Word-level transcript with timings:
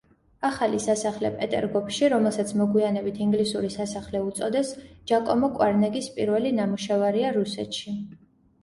ახალი 0.47 0.77
სასახლე 0.85 1.29
პეტერგოფში, 1.35 2.07
რომელსაც 2.13 2.53
მოგვიანებით 2.61 3.21
ინგლისური 3.27 3.71
სასახლე 3.77 4.25
უწოდეს, 4.31 4.73
ჯაკომო 5.13 5.55
კვარნეგის 5.61 6.11
პირველი 6.19 6.57
ნამუშევარია 6.63 7.37
რუსეთში. 7.41 7.99